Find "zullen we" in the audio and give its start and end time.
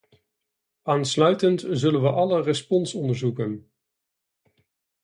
1.69-2.09